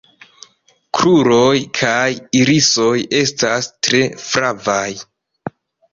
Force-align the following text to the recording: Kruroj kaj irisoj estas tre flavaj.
Kruroj 0.97 1.59
kaj 1.81 2.07
irisoj 2.41 2.97
estas 3.21 3.69
tre 3.89 4.03
flavaj. 4.27 4.89